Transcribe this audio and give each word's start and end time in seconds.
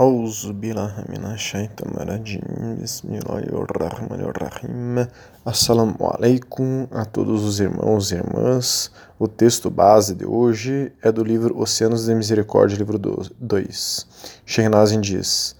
أعوذ 0.00 0.52
بالله 0.52 1.04
من 1.08 1.24
الشيطان 1.38 1.94
الرجيم 2.02 2.82
بسم 2.82 3.14
الله 3.14 3.46
الرحمن 3.62 4.20
الرحيم 4.20 5.06
Assalamu 5.46 5.94
alaikum 6.00 6.88
a 6.90 7.04
todos 7.04 7.44
os 7.44 7.60
irmãos 7.60 8.10
e 8.10 8.16
irmãs. 8.16 8.90
O 9.20 9.28
texto 9.28 9.70
base 9.70 10.12
de 10.16 10.26
hoje 10.26 10.90
é 11.00 11.12
do 11.12 11.22
livro 11.22 11.56
Oceanos 11.56 12.06
de 12.06 12.14
Misericórdia, 12.14 12.76
livro 12.76 12.98
2. 12.98 14.06
Shehnazin 14.44 15.00
diz: 15.00 15.54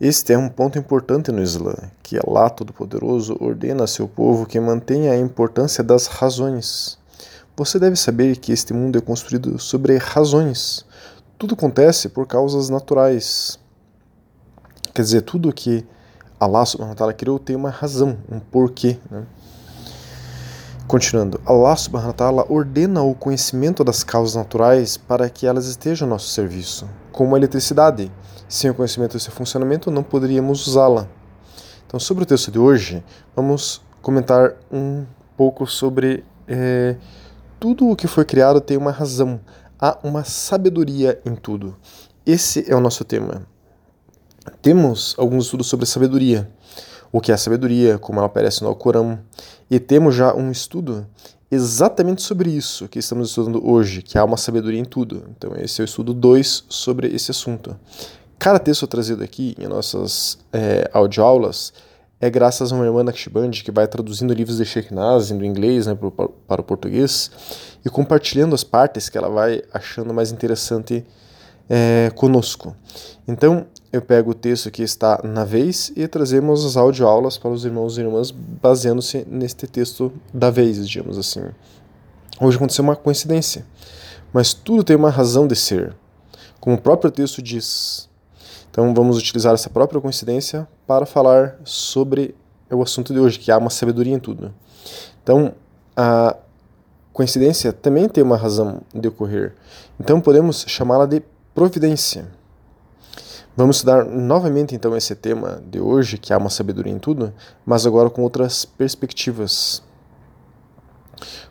Este 0.00 0.34
é 0.34 0.38
um 0.38 0.48
ponto 0.48 0.78
importante 0.78 1.32
no 1.32 1.42
Islã, 1.42 1.74
que 2.00 2.16
Allah 2.16 2.48
Todo-Poderoso 2.48 3.36
ordena 3.40 3.82
a 3.82 3.88
seu 3.88 4.06
povo 4.06 4.46
que 4.46 4.60
mantenha 4.60 5.10
a 5.10 5.18
importância 5.18 5.82
das 5.82 6.06
razões. 6.06 6.96
Você 7.56 7.76
deve 7.76 7.96
saber 7.96 8.36
que 8.36 8.52
este 8.52 8.72
mundo 8.72 8.98
é 8.98 9.00
construído 9.00 9.58
sobre 9.58 9.96
razões. 9.96 10.86
Tudo 11.36 11.54
acontece 11.54 12.08
por 12.08 12.24
causas 12.24 12.68
naturais. 12.68 13.58
Quer 14.95 15.01
dizer, 15.01 15.21
tudo 15.23 15.51
que 15.51 15.85
Allah 16.39 16.65
subhanahu 16.65 16.91
wa 16.91 16.95
ta'ala 16.95 17.13
criou 17.13 17.37
tem 17.37 17.53
uma 17.53 17.69
razão, 17.69 18.17
um 18.31 18.39
porquê. 18.39 18.97
Né? 19.11 19.25
Continuando, 20.87 21.41
Allah 21.45 21.75
subhanahu 21.75 22.11
wa 22.11 22.13
ta'ala 22.13 22.45
ordena 22.47 23.01
o 23.03 23.13
conhecimento 23.13 23.83
das 23.83 24.05
causas 24.05 24.35
naturais 24.35 24.95
para 24.95 25.29
que 25.29 25.45
elas 25.45 25.65
estejam 25.65 26.05
ao 26.05 26.11
nosso 26.11 26.29
serviço, 26.29 26.87
como 27.11 27.35
a 27.35 27.37
eletricidade. 27.37 28.09
Sem 28.47 28.71
o 28.71 28.73
conhecimento 28.73 29.17
do 29.17 29.19
seu 29.19 29.33
funcionamento, 29.33 29.91
não 29.91 30.01
poderíamos 30.01 30.65
usá-la. 30.65 31.09
Então, 31.85 31.99
sobre 31.99 32.23
o 32.23 32.25
texto 32.25 32.49
de 32.49 32.57
hoje, 32.57 33.03
vamos 33.35 33.81
comentar 34.01 34.53
um 34.71 35.05
pouco 35.35 35.67
sobre 35.67 36.23
é, 36.47 36.95
tudo 37.59 37.89
o 37.89 37.97
que 37.97 38.07
foi 38.07 38.23
criado 38.23 38.61
tem 38.61 38.77
uma 38.77 38.91
razão, 38.91 39.41
há 39.77 39.97
uma 40.01 40.23
sabedoria 40.23 41.19
em 41.25 41.35
tudo. 41.35 41.75
Esse 42.25 42.63
é 42.71 42.73
o 42.73 42.79
nosso 42.79 43.03
tema 43.03 43.45
temos 44.61 45.15
alguns 45.17 45.45
estudos 45.45 45.67
sobre 45.67 45.85
sabedoria, 45.85 46.49
o 47.11 47.21
que 47.21 47.31
é 47.31 47.35
a 47.35 47.37
sabedoria, 47.37 47.97
como 47.97 48.19
ela 48.19 48.27
aparece 48.27 48.61
no 48.61 48.67
Alcorão, 48.67 49.19
e 49.69 49.79
temos 49.79 50.15
já 50.15 50.33
um 50.33 50.51
estudo 50.51 51.07
exatamente 51.49 52.21
sobre 52.21 52.49
isso 52.49 52.87
que 52.87 52.99
estamos 52.99 53.29
estudando 53.29 53.65
hoje, 53.67 54.01
que 54.01 54.17
há 54.17 54.23
uma 54.23 54.37
sabedoria 54.37 54.79
em 54.79 54.85
tudo. 54.85 55.23
Então, 55.29 55.53
esse 55.55 55.81
é 55.81 55.83
o 55.83 55.85
estudo 55.85 56.13
2 56.13 56.65
sobre 56.67 57.07
esse 57.07 57.31
assunto. 57.31 57.75
Cada 58.37 58.59
texto 58.59 58.85
trazido 58.85 59.23
aqui 59.23 59.55
em 59.57 59.67
nossas 59.67 60.37
é, 60.51 60.89
audioaulas 60.93 61.73
é 62.19 62.29
graças 62.29 62.71
a 62.71 62.75
uma 62.75 62.85
irmã 62.85 63.03
Naqshband 63.03 63.51
que 63.51 63.71
vai 63.71 63.87
traduzindo 63.87 64.33
livros 64.33 64.57
de 64.57 64.65
Sheikh 64.65 64.93
do 64.93 65.45
inglês 65.45 65.85
né, 65.87 65.97
para 66.47 66.61
o 66.61 66.63
português 66.63 67.29
e 67.83 67.89
compartilhando 67.89 68.55
as 68.55 68.63
partes 68.63 69.09
que 69.09 69.17
ela 69.17 69.29
vai 69.29 69.61
achando 69.73 70.13
mais 70.13 70.31
interessante 70.31 71.05
é, 71.69 72.11
conosco. 72.15 72.75
Então, 73.27 73.65
eu 73.95 74.01
pego 74.01 74.31
o 74.31 74.33
texto 74.33 74.69
que 74.69 74.83
está 74.83 75.21
na 75.23 75.43
vez 75.43 75.91
e 75.95 76.07
trazemos 76.07 76.65
as 76.65 76.75
audioaulas 76.75 77.37
para 77.37 77.49
os 77.49 77.63
irmãos 77.63 77.97
e 77.97 78.01
irmãs 78.01 78.29
baseando-se 78.29 79.25
neste 79.29 79.67
texto 79.67 80.11
da 80.33 80.49
vez, 80.49 80.87
digamos 80.87 81.17
assim. 81.17 81.43
Hoje 82.39 82.57
aconteceu 82.57 82.83
uma 82.83 82.95
coincidência, 82.95 83.65
mas 84.33 84.53
tudo 84.53 84.83
tem 84.83 84.95
uma 84.95 85.09
razão 85.09 85.47
de 85.47 85.55
ser, 85.55 85.95
como 86.59 86.75
o 86.75 86.81
próprio 86.81 87.09
texto 87.09 87.41
diz. 87.41 88.09
Então 88.69 88.93
vamos 88.93 89.17
utilizar 89.17 89.53
essa 89.53 89.69
própria 89.69 90.01
coincidência 90.01 90.67
para 90.85 91.05
falar 91.05 91.57
sobre 91.63 92.35
o 92.69 92.81
assunto 92.81 93.13
de 93.13 93.19
hoje, 93.19 93.39
que 93.39 93.51
há 93.51 93.57
uma 93.57 93.69
sabedoria 93.69 94.13
em 94.13 94.19
tudo. 94.19 94.53
Então, 95.23 95.53
a 95.95 96.35
coincidência 97.13 97.71
também 97.71 98.09
tem 98.09 98.23
uma 98.23 98.35
razão 98.35 98.81
de 98.93 99.07
ocorrer. 99.07 99.55
Então 99.97 100.19
podemos 100.19 100.65
chamá-la 100.67 101.05
de 101.05 101.23
providência. 101.53 102.27
Vamos 103.57 103.77
estudar 103.77 104.03
novamente 104.03 104.75
então 104.75 104.97
esse 104.97 105.15
tema 105.15 105.63
de 105.65 105.79
hoje, 105.79 106.17
que 106.17 106.33
há 106.33 106.37
uma 106.37 106.49
sabedoria 106.49 106.91
em 106.91 106.99
tudo, 106.99 107.33
mas 107.65 107.87
agora 107.87 108.09
com 108.09 108.21
outras 108.21 108.65
perspectivas. 108.65 109.81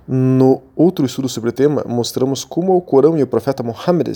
No 0.06 0.62
outro 0.76 1.06
estudo 1.06 1.30
sobre 1.30 1.48
o 1.48 1.52
tema, 1.52 1.82
mostramos 1.88 2.44
como 2.44 2.76
o 2.76 2.82
Corão 2.82 3.16
e 3.16 3.22
o 3.22 3.26
profeta 3.26 3.62
Muhammad 3.62 4.08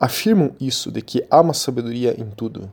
afirmam 0.00 0.52
isso, 0.58 0.90
de 0.90 1.02
que 1.02 1.22
há 1.30 1.42
uma 1.42 1.52
sabedoria 1.52 2.18
em 2.18 2.30
tudo. 2.30 2.70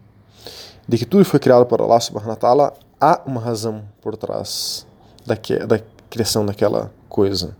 De 0.87 0.97
que 0.97 1.05
tudo 1.05 1.25
foi 1.25 1.41
criado 1.41 1.65
por 1.65 1.81
Allah 1.81 1.99
subhanahu 1.99 2.29
wa 2.29 2.35
ta'ala, 2.37 2.73
há 3.01 3.21
uma 3.25 3.41
razão 3.41 3.83
por 4.01 4.15
trás 4.15 4.87
da, 5.25 5.35
da 5.65 5.81
criação 6.09 6.45
daquela 6.45 6.93
coisa. 7.09 7.57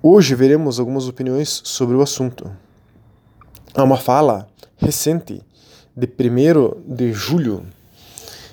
Hoje 0.00 0.36
veremos 0.36 0.78
algumas 0.78 1.08
opiniões 1.08 1.60
sobre 1.64 1.96
o 1.96 2.02
assunto. 2.02 2.48
Há 3.74 3.82
uma 3.82 3.96
fala 3.96 4.48
recente 4.76 5.42
de 5.98 6.06
1 6.06 6.94
de 6.94 7.12
julho, 7.12 7.64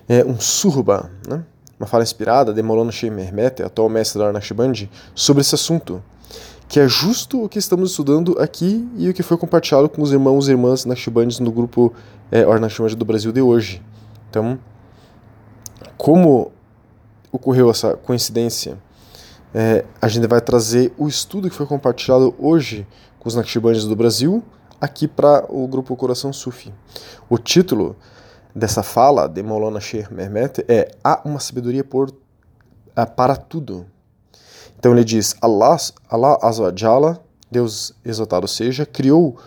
é 0.09 0.25
um 0.25 0.39
surba, 0.39 1.11
né? 1.27 1.43
uma 1.79 1.85
fala 1.85 2.03
inspirada 2.03 2.51
de 2.51 2.63
Molana 2.63 2.91
Sheikh 2.91 3.61
atual 3.63 3.87
mestre 3.87 4.17
da 4.17 4.27
Arnashband, 4.27 4.89
sobre 5.13 5.41
esse 5.41 5.53
assunto, 5.53 6.01
que 6.67 6.79
é 6.79 6.87
justo 6.87 7.43
o 7.43 7.49
que 7.49 7.59
estamos 7.59 7.91
estudando 7.91 8.39
aqui 8.39 8.87
e 8.97 9.07
o 9.09 9.13
que 9.13 9.21
foi 9.21 9.37
compartilhado 9.37 9.87
com 9.87 10.01
os 10.01 10.11
irmãos 10.11 10.47
e 10.47 10.51
irmãs 10.51 10.85
Nashbands 10.85 11.39
no 11.39 11.51
grupo 11.51 11.93
é, 12.31 12.41
Arnashband 12.41 12.95
do 12.95 13.05
Brasil 13.05 13.31
de 13.31 13.41
hoje. 13.41 13.79
Então, 14.29 14.57
como 15.97 16.51
ocorreu 17.31 17.69
essa 17.69 17.95
coincidência? 17.95 18.79
É, 19.53 19.85
a 20.01 20.07
gente 20.07 20.25
vai 20.25 20.41
trazer 20.41 20.91
o 20.97 21.07
estudo 21.07 21.47
que 21.47 21.55
foi 21.55 21.67
compartilhado 21.67 22.33
hoje 22.39 22.87
com 23.19 23.29
os 23.29 23.35
Naqshbandis 23.35 23.85
do 23.85 23.95
Brasil 23.95 24.43
aqui 24.85 25.07
para 25.07 25.45
o 25.49 25.67
grupo 25.67 25.95
Coração 25.95 26.31
Sufi. 26.31 26.73
O 27.29 27.37
título 27.37 27.95
dessa 28.55 28.81
fala 28.81 29.27
de 29.27 29.43
Maulana 29.43 29.81
Sheikh 29.81 30.13
Mehmet 30.13 30.63
é 30.67 30.91
Há 31.03 31.21
uma 31.25 31.39
sabedoria 31.39 31.83
por, 31.83 32.09
uh, 32.09 33.11
para 33.15 33.35
tudo. 33.35 33.85
Então 34.77 34.93
ele 34.93 35.03
diz: 35.03 35.35
Allah, 35.41 35.77
Allah 36.09 36.37
Azawajala, 36.41 37.21
Deus 37.51 37.93
exaltado 38.03 38.47
seja, 38.47 38.85
criou 38.85 39.37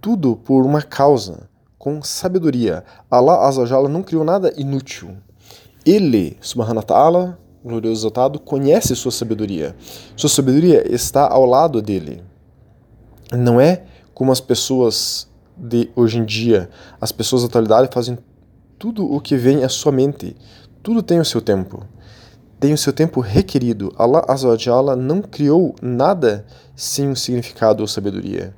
tudo 0.00 0.36
por 0.36 0.64
uma 0.64 0.82
causa, 0.82 1.48
com 1.78 2.02
sabedoria. 2.02 2.84
Allah 3.10 3.46
Azawajala 3.46 3.88
não 3.88 4.02
criou 4.02 4.24
nada 4.24 4.52
inútil. 4.56 5.16
Ele, 5.84 6.36
Subhanahu 6.40 6.78
wa 6.78 6.82
Ta'ala, 6.82 7.38
glorioso 7.64 8.00
exaltado, 8.00 8.40
conhece 8.40 8.96
sua 8.96 9.12
sabedoria. 9.12 9.76
Sua 10.16 10.28
sabedoria 10.28 10.92
está 10.92 11.28
ao 11.28 11.44
lado 11.44 11.80
dele. 11.80 12.24
Não 13.32 13.60
é 13.60 13.84
como 14.16 14.32
as 14.32 14.40
pessoas 14.40 15.28
de 15.54 15.90
hoje 15.94 16.16
em 16.16 16.24
dia, 16.24 16.70
as 16.98 17.12
pessoas 17.12 17.42
da 17.42 17.48
atualidade 17.48 17.90
fazem 17.92 18.18
tudo 18.78 19.04
o 19.04 19.20
que 19.20 19.36
vem 19.36 19.62
à 19.62 19.68
sua 19.68 19.92
mente. 19.92 20.34
Tudo 20.82 21.02
tem 21.02 21.20
o 21.20 21.24
seu 21.24 21.42
tempo. 21.42 21.84
Tem 22.58 22.72
o 22.72 22.78
seu 22.78 22.94
tempo 22.94 23.20
requerido. 23.20 23.92
Allah 23.98 24.24
Azza 24.26 24.56
não 24.96 25.20
criou 25.20 25.74
nada 25.82 26.46
sem 26.74 27.10
um 27.10 27.14
significado 27.14 27.82
ou 27.82 27.86
sabedoria. 27.86 28.56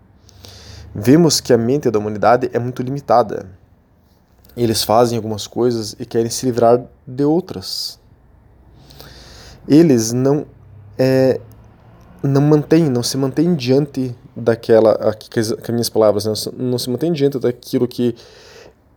Vemos 0.94 1.40
que 1.40 1.52
a 1.52 1.58
mente 1.58 1.90
da 1.90 1.98
humanidade 1.98 2.48
é 2.52 2.58
muito 2.60 2.80
limitada. 2.80 3.50
Eles 4.56 4.84
fazem 4.84 5.16
algumas 5.16 5.48
coisas 5.48 5.96
e 5.98 6.06
querem 6.06 6.30
se 6.30 6.46
livrar 6.46 6.84
de 7.04 7.24
outras. 7.24 7.98
Eles 9.66 10.12
não 10.12 10.46
é, 10.96 11.40
não 12.22 12.42
mantêm, 12.42 12.88
não 12.88 13.02
se 13.02 13.16
mantêm 13.16 13.56
diante 13.56 14.14
daquela, 14.38 14.92
aqui, 15.08 15.28
com 15.28 15.40
as 15.40 15.68
minhas 15.70 15.88
palavras, 15.88 16.24
né? 16.24 16.32
não 16.56 16.78
se 16.78 16.88
mantém 16.88 17.12
diante 17.12 17.38
daquilo 17.38 17.88
que 17.88 18.14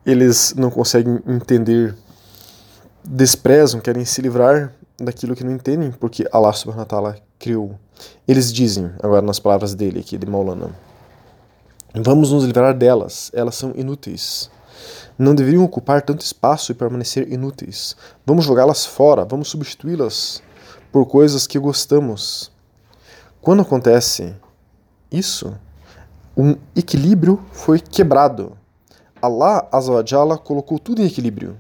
eles 0.06 0.54
não 0.56 0.70
conseguem 0.70 1.20
entender, 1.28 1.96
desprezam, 3.04 3.80
querem 3.80 4.06
se 4.06 4.22
livrar 4.22 4.74
daquilo 4.98 5.36
que 5.36 5.44
não 5.44 5.52
entendem, 5.52 5.92
porque 5.92 6.28
Allah 6.32 6.54
subhanahu 6.54 6.82
wa 6.82 6.86
ta'ala 6.86 7.18
criou. 7.40 7.76
Eles 8.28 8.52
dizem, 8.52 8.92
agora 9.02 9.22
nas 9.22 9.40
palavras 9.40 9.74
dele 9.74 10.00
aqui, 10.00 10.18
de 10.18 10.26
Maulana, 10.26 10.70
vamos 11.94 12.32
nos 12.32 12.44
livrar 12.44 12.76
delas, 12.76 13.32
elas 13.34 13.56
são 13.56 13.74
inúteis. 13.76 14.50
Não 15.18 15.36
deveriam 15.36 15.64
ocupar 15.64 16.02
tanto 16.02 16.22
espaço 16.22 16.72
e 16.72 16.76
permanecer 16.76 17.32
inúteis. 17.32 17.96
Vamos 18.26 18.46
jogá-las 18.46 18.86
fora, 18.86 19.26
vamos 19.26 19.50
substituí-las 19.50 20.42
por 20.92 21.06
coisas 21.06 21.46
que 21.46 21.60
gostamos. 21.60 22.52
Quando 23.40 23.62
acontece 23.62 24.36
isso, 25.12 25.54
um 26.38 26.56
equilíbrio 26.76 27.40
foi 27.52 27.80
quebrado. 27.80 28.58
Allah 29.22 29.68
Azawajala 29.72 30.38
colocou 30.38 30.80
tudo 30.80 31.02
em 31.02 31.06
equilíbrio. 31.06 31.58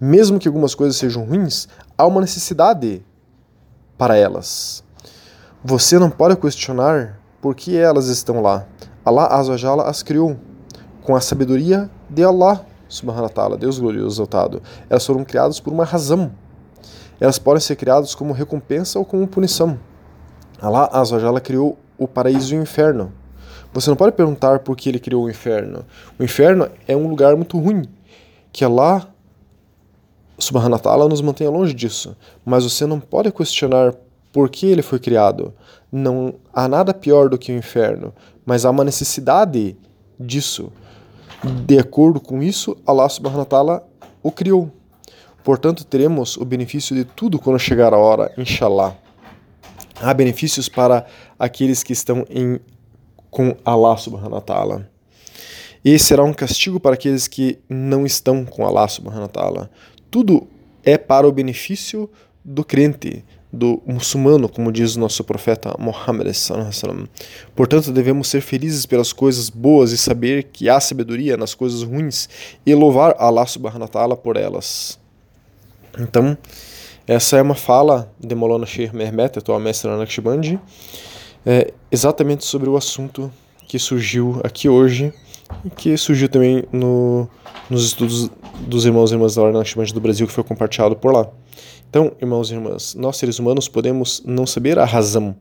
Mesmo 0.00 0.38
que 0.38 0.48
algumas 0.48 0.74
coisas 0.74 0.96
sejam 0.96 1.24
ruins, 1.24 1.68
há 1.96 2.06
uma 2.06 2.22
necessidade 2.22 3.04
para 3.98 4.16
elas. 4.16 4.82
Você 5.62 5.98
não 5.98 6.10
pode 6.10 6.36
questionar 6.36 7.20
por 7.40 7.54
que 7.54 7.76
elas 7.76 8.08
estão 8.08 8.40
lá. 8.40 8.66
Allah 9.04 9.26
Azawajala 9.26 9.84
as 9.84 10.02
criou 10.02 10.38
com 11.02 11.14
a 11.14 11.20
sabedoria 11.20 11.90
de 12.08 12.24
Allah 12.24 12.64
subhanahu 12.88 13.24
wa 13.24 13.28
ta'ala, 13.28 13.56
Deus 13.56 13.78
glorioso 13.78 14.16
exaltado. 14.16 14.62
Elas 14.88 15.04
foram 15.04 15.22
criadas 15.24 15.60
por 15.60 15.72
uma 15.72 15.84
razão. 15.84 16.32
Elas 17.20 17.38
podem 17.38 17.60
ser 17.60 17.76
criadas 17.76 18.14
como 18.14 18.32
recompensa 18.32 18.98
ou 18.98 19.04
como 19.04 19.28
punição. 19.28 19.78
Allah 20.60 20.88
Azawajala 20.92 21.40
criou 21.40 21.78
o 22.00 22.08
paraíso 22.08 22.54
e 22.54 22.58
o 22.58 22.62
inferno. 22.62 23.12
Você 23.72 23.90
não 23.90 23.96
pode 23.96 24.16
perguntar 24.16 24.60
por 24.60 24.74
que 24.74 24.88
ele 24.88 24.98
criou 24.98 25.24
o 25.24 25.30
inferno. 25.30 25.84
O 26.18 26.24
inferno 26.24 26.68
é 26.88 26.96
um 26.96 27.06
lugar 27.06 27.36
muito 27.36 27.58
ruim, 27.58 27.84
que 28.50 28.64
Allah 28.64 29.06
subhanahu 30.38 30.72
wa 30.72 30.78
ta'ala 30.78 31.08
nos 31.08 31.20
mantenha 31.20 31.50
longe 31.50 31.74
disso. 31.74 32.16
Mas 32.44 32.64
você 32.64 32.86
não 32.86 32.98
pode 32.98 33.30
questionar 33.30 33.94
por 34.32 34.48
que 34.48 34.66
ele 34.66 34.82
foi 34.82 34.98
criado. 34.98 35.52
Não 35.92 36.34
há 36.52 36.66
nada 36.66 36.94
pior 36.94 37.28
do 37.28 37.38
que 37.38 37.52
o 37.52 37.56
inferno, 37.56 38.14
mas 38.44 38.64
há 38.64 38.70
uma 38.70 38.82
necessidade 38.82 39.76
disso. 40.18 40.72
De 41.66 41.78
acordo 41.78 42.18
com 42.18 42.42
isso, 42.42 42.76
Allah 42.86 43.08
subhanahu 43.08 43.40
wa 43.40 43.44
ta'ala 43.44 43.88
o 44.22 44.32
criou. 44.32 44.70
Portanto, 45.44 45.84
teremos 45.84 46.36
o 46.36 46.44
benefício 46.44 46.94
de 46.96 47.04
tudo 47.04 47.38
quando 47.38 47.58
chegar 47.58 47.92
a 47.92 47.98
hora, 47.98 48.32
inshallah. 48.36 48.94
Há 50.00 50.14
benefícios 50.14 50.68
para 50.68 51.06
aqueles 51.38 51.82
que 51.82 51.92
estão 51.92 52.24
em, 52.30 52.58
com 53.30 53.56
Allah 53.64 53.96
subhanahu 53.96 54.34
wa 54.34 54.40
ta'ala. 54.40 54.90
E 55.84 55.98
será 55.98 56.24
um 56.24 56.32
castigo 56.32 56.80
para 56.80 56.94
aqueles 56.94 57.28
que 57.28 57.58
não 57.68 58.04
estão 58.04 58.44
com 58.44 58.66
Allah 58.66 58.88
subhanahu 58.88 59.22
wa 59.22 59.28
ta'ala. 59.28 59.70
Tudo 60.10 60.46
é 60.82 60.98
para 60.98 61.28
o 61.28 61.32
benefício 61.32 62.10
do 62.44 62.64
crente, 62.64 63.24
do 63.52 63.82
muçulmano, 63.86 64.48
como 64.48 64.70
diz 64.70 64.96
o 64.96 65.00
nosso 65.00 65.24
profeta 65.24 65.74
Muhammad. 65.78 66.28
Portanto, 67.54 67.92
devemos 67.92 68.28
ser 68.28 68.40
felizes 68.40 68.86
pelas 68.86 69.12
coisas 69.12 69.50
boas 69.50 69.92
e 69.92 69.98
saber 69.98 70.44
que 70.44 70.68
há 70.68 70.80
sabedoria 70.80 71.36
nas 71.36 71.54
coisas 71.54 71.82
ruins 71.82 72.28
e 72.64 72.74
louvar 72.74 73.14
Allah 73.18 73.46
subhanahu 73.46 73.82
wa 73.82 73.88
ta'ala 73.88 74.16
por 74.16 74.36
elas. 74.36 74.98
Então, 75.98 76.36
essa 77.10 77.38
é 77.38 77.42
uma 77.42 77.56
fala 77.56 78.08
de 78.20 78.36
Molana 78.36 78.64
Sheikh 78.64 78.94
Mehmet, 78.94 79.36
atual 79.36 79.58
mestre 79.58 79.90
Naqshbandi, 79.90 80.60
é, 81.44 81.72
exatamente 81.90 82.44
sobre 82.44 82.70
o 82.70 82.76
assunto 82.76 83.32
que 83.66 83.80
surgiu 83.80 84.40
aqui 84.44 84.68
hoje 84.68 85.12
e 85.64 85.70
que 85.70 85.96
surgiu 85.96 86.28
também 86.28 86.62
no, 86.70 87.28
nos 87.68 87.84
estudos 87.84 88.30
dos 88.60 88.86
irmãos 88.86 89.10
e 89.10 89.14
irmãs 89.14 89.34
da 89.34 89.42
Ordem 89.42 89.60
do 89.92 90.00
Brasil, 90.00 90.24
que 90.24 90.32
foi 90.32 90.44
compartilhado 90.44 90.94
por 90.94 91.12
lá. 91.12 91.28
Então, 91.88 92.12
irmãos 92.20 92.52
e 92.52 92.54
irmãs, 92.54 92.94
nós 92.94 93.16
seres 93.16 93.40
humanos 93.40 93.66
podemos 93.66 94.22
não 94.24 94.46
saber 94.46 94.78
a 94.78 94.84
razão, 94.84 95.34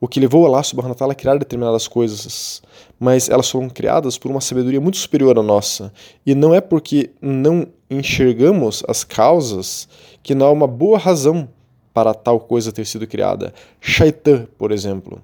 o 0.00 0.08
que 0.08 0.18
levou 0.18 0.46
Allah 0.46 0.62
subhanahu 0.62 0.92
wa 0.92 0.96
ta'ala 0.96 1.12
a 1.12 1.16
criar 1.16 1.36
determinadas 1.36 1.86
coisas, 1.86 2.62
mas 2.98 3.28
elas 3.28 3.50
foram 3.50 3.68
criadas 3.68 4.16
por 4.16 4.30
uma 4.30 4.40
sabedoria 4.40 4.80
muito 4.80 4.96
superior 4.96 5.38
à 5.38 5.42
nossa. 5.42 5.92
E 6.24 6.34
não 6.34 6.54
é 6.54 6.60
porque 6.62 7.10
não 7.20 7.66
enxergamos 7.90 8.82
as 8.88 9.04
causas 9.04 9.88
que 10.26 10.34
não 10.34 10.46
há 10.46 10.50
uma 10.50 10.66
boa 10.66 10.98
razão 10.98 11.48
para 11.94 12.12
tal 12.12 12.40
coisa 12.40 12.72
ter 12.72 12.84
sido 12.84 13.06
criada. 13.06 13.54
Shaitan, 13.80 14.48
por 14.58 14.72
exemplo. 14.72 15.22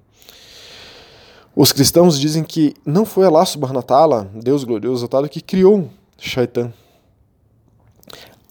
Os 1.56 1.72
cristãos 1.72 2.20
dizem 2.20 2.44
que 2.44 2.72
não 2.86 3.04
foi 3.04 3.26
Allah 3.26 3.44
subhanahu 3.44 3.84
Deus 4.36 4.62
glorioso 4.62 5.00
exaltado, 5.00 5.28
que 5.28 5.40
criou 5.40 5.90
Shaitan. 6.16 6.72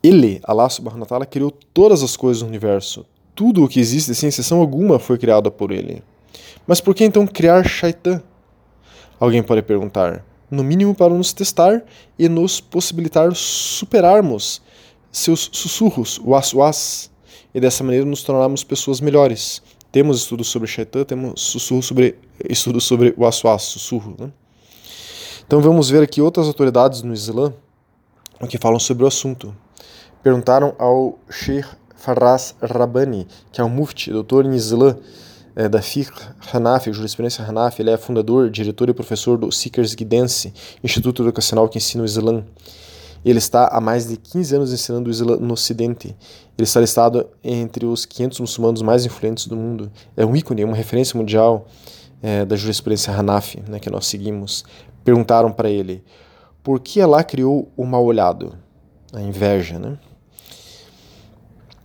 Ele, 0.04 0.42
Allah 0.44 0.68
subhanahu 0.68 1.26
criou 1.26 1.52
todas 1.74 2.04
as 2.04 2.18
coisas 2.18 2.44
no 2.44 2.50
universo. 2.50 3.06
Tudo 3.34 3.64
o 3.64 3.70
que 3.70 3.80
existe, 3.80 4.14
sem 4.14 4.28
exceção 4.28 4.60
alguma, 4.60 5.00
foi 5.00 5.18
criado 5.18 5.50
por 5.50 5.72
ele. 5.72 6.04
Mas 6.68 6.82
por 6.82 6.94
que 6.94 7.06
então 7.06 7.26
criar 7.26 7.64
Shaitan? 7.64 8.22
Alguém 9.18 9.42
pode 9.42 9.62
perguntar. 9.62 10.22
No 10.50 10.66
mínimo 10.66 10.94
para 10.94 11.14
nos 11.14 11.32
testar 11.32 11.82
e 12.20 12.28
nos 12.28 12.60
possibilitar 12.60 13.34
superarmos 13.34 14.62
seus 15.12 15.50
sussurros, 15.52 16.20
was-was, 16.24 17.12
e 17.54 17.60
dessa 17.60 17.84
maneira 17.84 18.06
nos 18.06 18.24
tornarmos 18.24 18.64
pessoas 18.64 19.02
melhores. 19.02 19.62
Temos 19.92 20.20
estudos 20.20 20.48
sobre 20.48 20.68
Shaitan, 20.68 21.04
temos 21.04 21.42
sussurro 21.42 21.84
sobre, 21.84 22.18
estudos 22.50 22.86
sobre 22.86 23.14
was-was, 23.18 23.64
sussurro. 23.64 24.16
Né? 24.18 24.32
Então 25.46 25.62
vamos 25.62 25.90
ver 25.90 26.02
aqui 26.02 26.22
outras 26.22 26.48
autoridades 26.48 27.02
no 27.02 27.14
Islã 27.14 27.54
que 28.50 28.58
falam 28.58 28.80
sobre 28.80 29.04
o 29.04 29.08
assunto 29.08 29.54
perguntaram 30.24 30.76
ao 30.78 31.20
Sheikh 31.30 31.68
Faraz 31.96 32.56
Rabbani, 32.62 33.28
que 33.52 33.62
é 33.62 33.64
um 33.64 33.70
mufti, 33.70 34.12
doutor 34.12 34.46
em 34.46 34.54
Islã, 34.56 34.98
é, 35.56 35.68
da 35.68 35.82
Fiqh 35.82 36.14
Hanafi, 36.54 36.94
jurisprudência 36.94 37.44
Hanafi, 37.44 37.82
ele 37.82 37.92
é 37.92 37.98
fundador, 37.98 38.50
diretor 38.50 38.90
e 38.90 38.94
professor 38.94 39.38
do 39.38 39.52
Seekers 39.52 39.94
Guidance, 39.94 40.54
instituto 40.84 41.24
educacional 41.24 41.68
que 41.68 41.78
ensina 41.78 42.04
o 42.04 42.06
Islã. 42.06 42.44
Ele 43.24 43.38
está 43.38 43.68
há 43.68 43.80
mais 43.80 44.08
de 44.08 44.18
15 44.18 44.56
anos 44.56 44.74
ensinando 44.74 45.10
o 45.10 45.12
Islã 45.12 45.38
no 45.38 45.54
Ocidente. 45.54 46.16
Ele 46.58 46.64
está 46.64 46.80
listado 46.80 47.28
entre 47.44 47.86
os 47.86 48.06
500 48.06 48.40
muçulmanos 48.40 48.82
mais 48.82 49.06
influentes 49.06 49.48
do 49.48 49.56
mundo. 49.56 49.92
É 50.18 50.26
um 50.26 50.36
ícone, 50.36 50.64
uma 50.64 50.76
referência 50.76 51.18
mundial 51.18 51.68
é, 52.22 52.46
da 52.46 52.56
jurisprudência 52.56 53.14
Hanafi, 53.14 53.62
né, 53.68 53.80
que 53.80 53.90
nós 53.90 54.08
seguimos. 54.08 54.64
Perguntaram 55.04 55.52
para 55.52 55.70
ele, 55.70 56.04
por 56.64 56.80
que 56.80 57.02
Allah 57.02 57.24
criou 57.24 57.72
o 57.76 57.86
mal-olhado? 57.86 58.56
A 59.14 59.22
inveja, 59.22 59.78
né? 59.78 59.98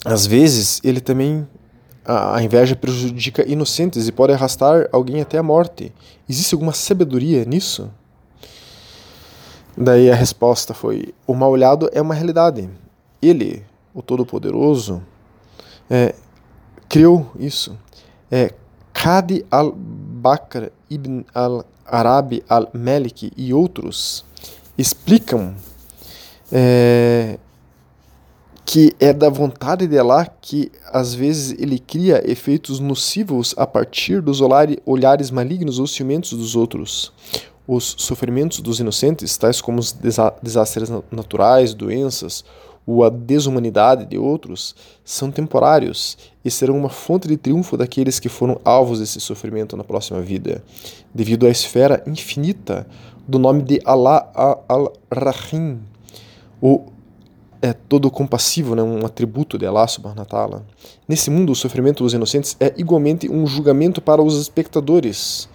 às 0.06 0.24
vezes 0.24 0.80
ele 0.84 1.00
também 1.00 1.46
a, 2.04 2.40
inveja 2.40 2.76
prejudica 2.76 3.44
inocentes 3.50 4.06
e 4.06 4.12
pode 4.12 4.32
arrastar 4.32 4.88
alguém 4.92 5.20
até 5.20 5.36
a 5.36 5.42
morte. 5.42 5.92
Existe 6.28 6.54
alguma 6.54 6.72
sabedoria 6.72 7.44
nisso? 7.44 7.90
Daí 9.76 10.10
a 10.10 10.14
resposta 10.14 10.72
foi: 10.72 11.14
o 11.26 11.34
mal 11.34 11.50
olhado 11.50 11.90
é 11.92 12.00
uma 12.00 12.14
realidade. 12.14 12.68
Ele, 13.20 13.62
o 13.94 14.00
Todo-Poderoso, 14.00 15.02
é, 15.90 16.14
criou 16.88 17.30
isso. 17.38 17.76
É, 18.30 18.52
al-Bakr 19.50 20.72
ibn 20.90 21.24
al-Arabi 21.34 22.42
al-Malik 22.48 23.32
e 23.36 23.52
outros 23.52 24.24
explicam 24.76 25.54
é, 26.50 27.38
que 28.64 28.94
é 28.98 29.12
da 29.12 29.28
vontade 29.28 29.86
de 29.86 29.96
Allah 29.96 30.26
que 30.40 30.72
às 30.92 31.14
vezes 31.14 31.56
ele 31.58 31.78
cria 31.78 32.20
efeitos 32.28 32.80
nocivos 32.80 33.54
a 33.56 33.66
partir 33.66 34.20
dos 34.20 34.40
olhares 34.40 35.30
malignos 35.30 35.78
ou 35.78 35.86
ciumentos 35.86 36.32
dos 36.32 36.56
outros. 36.56 37.12
Os 37.66 37.96
sofrimentos 37.98 38.60
dos 38.60 38.78
inocentes, 38.78 39.36
tais 39.36 39.60
como 39.60 39.80
os 39.80 39.92
desastres 40.42 40.90
naturais, 41.10 41.74
doenças 41.74 42.44
ou 42.86 43.02
a 43.02 43.08
desumanidade 43.08 44.06
de 44.06 44.16
outros, 44.16 44.74
são 45.04 45.30
temporários 45.30 46.16
e 46.44 46.50
serão 46.50 46.78
uma 46.78 46.88
fonte 46.88 47.26
de 47.26 47.36
triunfo 47.36 47.76
daqueles 47.76 48.20
que 48.20 48.28
foram 48.28 48.60
alvos 48.64 49.00
desse 49.00 49.20
sofrimento 49.20 49.76
na 49.76 49.82
próxima 49.82 50.20
vida, 50.20 50.62
devido 51.12 51.46
à 51.46 51.50
esfera 51.50 52.04
infinita 52.06 52.86
do 53.26 53.40
nome 53.40 53.62
de 53.62 53.80
Allah 53.84 54.30
al-Rahim, 54.68 55.80
o 56.62 56.86
é 57.60 57.72
todo 57.72 58.10
compassivo, 58.10 58.74
né, 58.74 58.82
um 58.82 59.04
atributo 59.04 59.58
de 59.58 59.66
Allah 59.66 59.88
subhanahu 59.88 60.20
wa 60.20 60.24
ta'ala. 60.24 60.66
Nesse 61.08 61.30
mundo, 61.30 61.50
o 61.50 61.54
sofrimento 61.54 62.04
dos 62.04 62.12
inocentes 62.14 62.56
é 62.60 62.72
igualmente 62.76 63.28
um 63.28 63.46
julgamento 63.46 64.00
para 64.00 64.22
os 64.22 64.38
espectadores, 64.40 65.48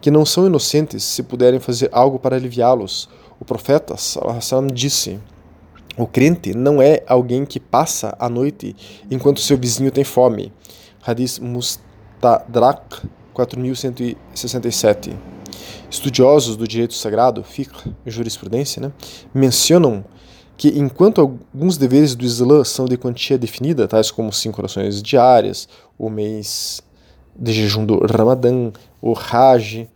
que 0.00 0.10
não 0.10 0.24
são 0.24 0.46
inocentes 0.46 1.02
se 1.04 1.22
puderem 1.22 1.60
fazer 1.60 1.88
algo 1.92 2.18
para 2.18 2.36
aliviá-los. 2.36 3.08
O 3.40 3.44
profeta 3.44 3.96
sallam, 3.96 4.68
disse: 4.68 5.18
O 5.96 6.06
crente 6.06 6.54
não 6.54 6.80
é 6.82 7.02
alguém 7.06 7.44
que 7.44 7.60
passa 7.60 8.16
a 8.18 8.28
noite 8.28 8.74
enquanto 9.10 9.40
seu 9.40 9.56
vizinho 9.56 9.90
tem 9.90 10.04
fome. 10.04 10.52
Hadith 11.04 11.40
Mustadrak 11.40 13.08
4167. 13.32 15.16
Estudiosos 15.90 16.56
do 16.56 16.68
direito 16.68 16.92
sagrado, 16.94 17.42
fiqh, 17.42 17.72
jurisprudência, 18.04 18.82
né, 18.82 18.92
mencionam 19.32 20.04
que 20.56 20.68
enquanto 20.76 21.20
alguns 21.20 21.78
deveres 21.78 22.16
do 22.16 22.24
Islã 22.24 22.64
são 22.64 22.84
de 22.84 22.96
quantia 22.96 23.38
definida, 23.38 23.86
tais 23.86 24.10
como 24.10 24.32
cinco 24.32 24.60
orações 24.60 25.00
diárias, 25.00 25.68
o 25.96 26.10
mês 26.10 26.82
de 27.34 27.52
jejum 27.52 27.86
do 27.86 28.04
Ramadã, 28.04 28.72
o 29.00 29.14
Hajj, 29.14 29.88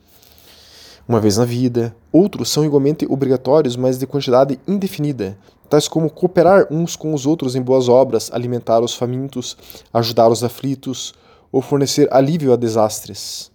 uma 1.07 1.21
vez 1.21 1.37
na 1.37 1.45
vida, 1.45 1.95
outros 2.13 2.51
são 2.51 2.65
igualmente 2.65 3.07
obrigatórios, 3.09 3.77
mas 3.77 3.99
de 3.99 4.07
quantidade 4.07 4.59
indefinida, 4.67 5.37
tais 5.69 5.89
como 5.89 6.11
cooperar 6.11 6.67
uns 6.71 6.97
com 6.97 7.15
os 7.15 7.27
outros 7.27 7.57
em 7.57 7.63
boas 7.63 7.89
obras, 7.89 8.31
alimentar 8.33 8.81
os 8.81 8.95
famintos, 8.95 9.57
ajudar 9.93 10.29
os 10.29 10.45
aflitos 10.45 11.15
ou 11.51 11.61
fornecer 11.61 12.09
alívio 12.13 12.53
a 12.53 12.57
desastres. 12.57 13.51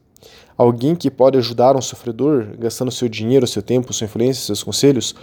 Alguém 0.57 0.95
que 0.95 1.11
pode 1.11 1.37
ajudar 1.37 1.75
um 1.75 1.81
sofredor, 1.81 2.47
gastando 2.57 2.91
seu 2.91 3.07
dinheiro, 3.07 3.45
seu 3.45 3.61
tempo, 3.61 3.93
sua 3.93 4.05
influência, 4.05 4.43
seus 4.43 4.63
conselhos, 4.63 5.15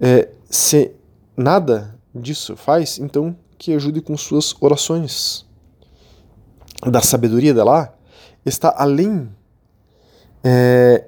é, 0.00 0.28
se 0.48 0.92
nada 1.36 1.94
disso 2.14 2.56
faz, 2.56 2.98
então 2.98 3.36
que 3.58 3.72
ajude 3.72 4.00
com 4.00 4.16
suas 4.16 4.54
orações. 4.60 5.46
Da 6.86 7.00
sabedoria 7.00 7.54
dela 7.54 7.96
está 8.44 8.74
além. 8.76 9.28
É, 10.44 11.04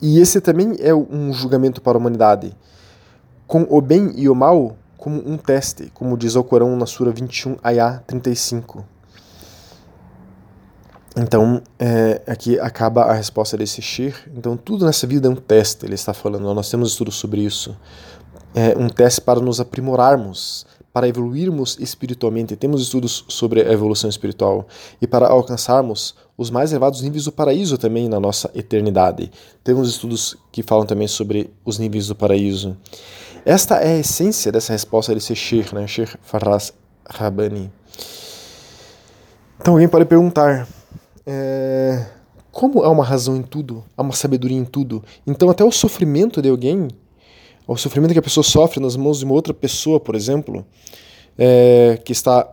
e 0.00 0.18
esse 0.18 0.40
também 0.40 0.76
é 0.80 0.94
um 0.94 1.32
julgamento 1.32 1.82
para 1.82 1.98
a 1.98 2.00
humanidade. 2.00 2.56
Com 3.46 3.66
o 3.68 3.80
bem 3.80 4.12
e 4.16 4.28
o 4.28 4.34
mal 4.34 4.76
como 4.96 5.22
um 5.24 5.36
teste, 5.36 5.90
como 5.94 6.16
diz 6.16 6.34
o 6.34 6.42
Corão 6.42 6.76
na 6.76 6.86
Sura 6.86 7.12
21, 7.12 7.58
Ayah 7.62 8.02
35. 8.06 8.84
Então, 11.16 11.62
é, 11.78 12.20
aqui 12.26 12.58
acaba 12.58 13.04
a 13.04 13.12
resposta 13.14 13.56
desse 13.56 13.80
Shir. 13.80 14.14
Então, 14.36 14.56
tudo 14.56 14.84
nessa 14.84 15.06
vida 15.06 15.28
é 15.28 15.30
um 15.30 15.36
teste, 15.36 15.86
ele 15.86 15.94
está 15.94 16.12
falando. 16.12 16.52
Nós 16.52 16.68
temos 16.68 16.90
estudos 16.90 17.14
sobre 17.14 17.40
isso. 17.40 17.76
É 18.54 18.76
um 18.76 18.88
teste 18.88 19.20
para 19.20 19.40
nos 19.40 19.60
aprimorarmos, 19.60 20.66
para 20.96 21.06
evoluirmos 21.06 21.76
espiritualmente. 21.78 22.56
Temos 22.56 22.80
estudos 22.80 23.26
sobre 23.28 23.60
a 23.60 23.70
evolução 23.70 24.08
espiritual 24.08 24.66
e 24.98 25.06
para 25.06 25.28
alcançarmos 25.28 26.14
os 26.38 26.48
mais 26.48 26.72
elevados 26.72 27.02
níveis 27.02 27.26
do 27.26 27.32
paraíso 27.32 27.76
também 27.76 28.08
na 28.08 28.18
nossa 28.18 28.50
eternidade. 28.54 29.30
Temos 29.62 29.90
estudos 29.90 30.38
que 30.50 30.62
falam 30.62 30.86
também 30.86 31.06
sobre 31.06 31.50
os 31.66 31.78
níveis 31.78 32.06
do 32.06 32.14
paraíso. 32.14 32.78
Esta 33.44 33.76
é 33.76 33.96
a 33.96 33.98
essência 33.98 34.50
dessa 34.50 34.72
resposta 34.72 35.12
desse 35.12 35.36
Shir, 35.36 35.74
né? 35.74 35.86
Shir 35.86 36.18
Farras 36.22 36.72
Rabani. 37.06 37.70
Então 39.60 39.74
alguém 39.74 39.88
pode 39.88 40.06
perguntar, 40.06 40.66
é, 41.26 42.06
como 42.50 42.82
há 42.82 42.88
uma 42.88 43.04
razão 43.04 43.36
em 43.36 43.42
tudo, 43.42 43.84
há 43.94 44.00
uma 44.00 44.14
sabedoria 44.14 44.56
em 44.56 44.64
tudo, 44.64 45.04
então 45.26 45.50
até 45.50 45.62
o 45.62 45.70
sofrimento 45.70 46.40
de 46.40 46.48
alguém, 46.48 46.88
o 47.66 47.76
sofrimento 47.76 48.12
que 48.12 48.18
a 48.18 48.22
pessoa 48.22 48.44
sofre 48.44 48.80
nas 48.80 48.96
mãos 48.96 49.18
de 49.18 49.24
uma 49.24 49.34
outra 49.34 49.52
pessoa, 49.52 49.98
por 49.98 50.14
exemplo, 50.14 50.64
é, 51.36 52.00
que 52.04 52.12
está 52.12 52.48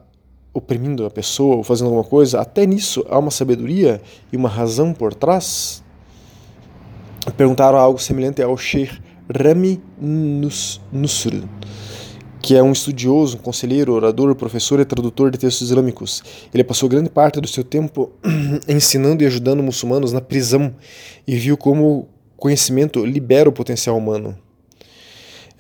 oprimindo 0.53 1.05
a 1.05 1.09
pessoa 1.09 1.57
ou 1.57 1.63
fazendo 1.63 1.87
alguma 1.87 2.03
coisa, 2.03 2.39
até 2.39 2.65
nisso 2.65 3.05
há 3.09 3.17
uma 3.17 3.31
sabedoria 3.31 4.01
e 4.31 4.37
uma 4.37 4.49
razão 4.49 4.93
por 4.93 5.13
trás? 5.13 5.83
Perguntaram 7.37 7.77
algo 7.77 7.99
semelhante 7.99 8.41
ao 8.41 8.57
Sheikh 8.57 8.99
Rami 9.29 9.81
Nusr, 9.99 11.47
que 12.41 12.55
é 12.55 12.61
um 12.61 12.71
estudioso, 12.71 13.37
um 13.37 13.39
conselheiro, 13.39 13.93
orador, 13.93 14.35
professor 14.35 14.79
e 14.79 14.85
tradutor 14.85 15.31
de 15.31 15.37
textos 15.37 15.69
islâmicos. 15.69 16.21
Ele 16.53 16.63
passou 16.63 16.89
grande 16.89 17.09
parte 17.09 17.39
do 17.39 17.47
seu 17.47 17.63
tempo 17.63 18.11
ensinando 18.67 19.23
e 19.23 19.25
ajudando 19.25 19.63
muçulmanos 19.63 20.11
na 20.11 20.19
prisão 20.19 20.75
e 21.25 21.35
viu 21.35 21.55
como 21.55 22.09
conhecimento 22.35 23.05
libera 23.05 23.47
o 23.47 23.53
potencial 23.53 23.97
humano. 23.97 24.37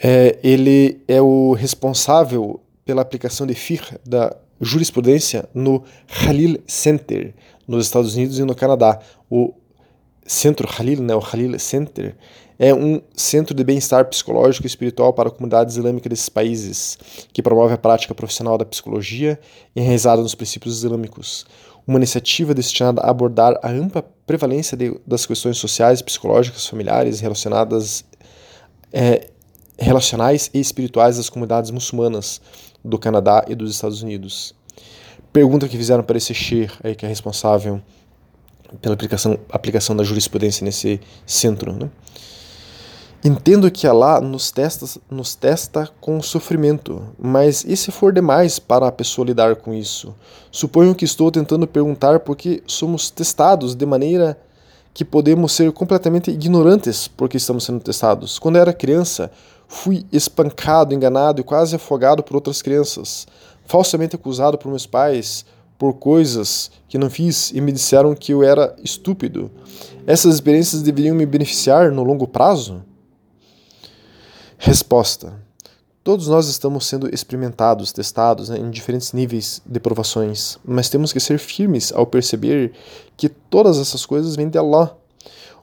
É, 0.05 0.37
ele 0.43 1.01
é 1.07 1.21
o 1.21 1.53
responsável 1.53 2.59
pela 2.83 3.01
aplicação 3.01 3.47
de 3.47 3.53
fiqh 3.53 3.97
da 4.05 4.35
jurisprudência 4.59 5.47
no 5.53 5.81
Khalil 6.07 6.61
Center, 6.67 7.33
nos 7.65 7.85
Estados 7.85 8.13
Unidos 8.13 8.37
e 8.37 8.43
no 8.43 8.53
Canadá. 8.53 8.99
O 9.29 9.53
Centro 10.25 10.67
Khalil, 10.67 11.01
né, 11.01 11.15
o 11.15 11.21
Khalil 11.21 11.57
Center, 11.57 12.17
é 12.59 12.73
um 12.73 13.01
centro 13.15 13.55
de 13.55 13.63
bem-estar 13.63 14.05
psicológico 14.09 14.65
e 14.65 14.67
espiritual 14.67 15.13
para 15.13 15.29
a 15.29 15.31
comunidade 15.31 15.71
islâmica 15.71 16.09
desses 16.09 16.27
países, 16.27 16.97
que 17.31 17.41
promove 17.41 17.73
a 17.73 17.77
prática 17.77 18.13
profissional 18.13 18.57
da 18.57 18.65
psicologia 18.65 19.39
enraizada 19.73 20.21
nos 20.21 20.35
princípios 20.35 20.79
islâmicos. 20.79 21.45
Uma 21.87 21.97
iniciativa 21.97 22.53
destinada 22.53 23.01
a 23.01 23.09
abordar 23.09 23.57
a 23.63 23.69
ampla 23.69 24.05
prevalência 24.25 24.75
de, 24.75 24.97
das 25.07 25.25
questões 25.25 25.57
sociais, 25.57 26.01
psicológicas, 26.01 26.67
familiares, 26.67 27.21
relacionadas, 27.21 28.05
é, 28.91 29.29
relacionais 29.77 30.49
e 30.53 30.59
espirituais 30.59 31.17
das 31.17 31.29
comunidades 31.29 31.71
muçulmanas 31.71 32.41
do 32.83 32.97
Canadá 32.97 33.45
e 33.47 33.55
dos 33.55 33.71
Estados 33.71 34.01
Unidos. 34.01 34.53
Pergunta 35.31 35.67
que 35.67 35.77
fizeram 35.77 36.03
para 36.03 36.17
esse 36.17 36.33
Sheikh, 36.33 36.73
aí, 36.83 36.95
que 36.95 37.05
é 37.05 37.09
responsável 37.09 37.81
pela 38.81 38.93
aplicação, 38.95 39.37
aplicação 39.49 39.95
da 39.95 40.03
jurisprudência 40.03 40.63
nesse 40.63 40.99
centro. 41.25 41.73
Né? 41.73 41.89
Entendo 43.23 43.71
que 43.71 43.87
Allah 43.87 44.19
nos 44.19 44.51
testa, 44.51 44.85
nos 45.09 45.33
testa 45.33 45.89
com 46.01 46.21
sofrimento, 46.21 47.01
mas 47.17 47.63
e 47.63 47.77
se 47.77 47.89
for 47.89 48.11
demais 48.11 48.59
para 48.59 48.87
a 48.87 48.91
pessoa 48.91 49.25
lidar 49.25 49.55
com 49.55 49.73
isso? 49.73 50.13
Suponho 50.51 50.93
que 50.93 51.05
estou 51.05 51.31
tentando 51.31 51.65
perguntar 51.65 52.19
porque 52.19 52.61
somos 52.67 53.09
testados 53.09 53.75
de 53.75 53.85
maneira 53.85 54.37
que 54.93 55.05
podemos 55.05 55.53
ser 55.53 55.71
completamente 55.71 56.29
ignorantes 56.29 57.07
porque 57.07 57.37
estamos 57.37 57.63
sendo 57.63 57.79
testados. 57.79 58.37
Quando 58.37 58.57
eu 58.57 58.61
era 58.61 58.73
criança, 58.73 59.31
fui 59.73 60.05
espancado, 60.11 60.93
enganado 60.93 61.41
e 61.41 61.43
quase 61.43 61.75
afogado 61.75 62.21
por 62.21 62.35
outras 62.35 62.61
crianças, 62.61 63.27
falsamente 63.65 64.15
acusado 64.15 64.57
por 64.57 64.69
meus 64.69 64.85
pais 64.85 65.45
por 65.79 65.93
coisas 65.93 66.71
que 66.87 66.97
não 66.97 67.09
fiz 67.09 67.51
e 67.51 67.59
me 67.59 67.71
disseram 67.71 68.15
que 68.15 68.31
eu 68.31 68.43
era 68.43 68.75
estúpido. 68.83 69.51
Essas 70.05 70.35
experiências 70.35 70.83
deveriam 70.83 71.15
me 71.15 71.25
beneficiar 71.25 71.91
no 71.91 72.03
longo 72.03 72.27
prazo? 72.27 72.83
Resposta: 74.57 75.33
Todos 76.03 76.27
nós 76.27 76.47
estamos 76.47 76.85
sendo 76.85 77.13
experimentados, 77.13 77.91
testados 77.91 78.49
né, 78.49 78.59
em 78.59 78.69
diferentes 78.69 79.11
níveis 79.11 79.61
de 79.65 79.79
provações, 79.79 80.57
mas 80.63 80.87
temos 80.87 81.11
que 81.11 81.19
ser 81.19 81.39
firmes 81.39 81.91
ao 81.91 82.05
perceber 82.05 82.73
que 83.17 83.27
todas 83.27 83.79
essas 83.79 84.05
coisas 84.05 84.35
vêm 84.35 84.49
de 84.49 84.57
Allah. 84.57 84.95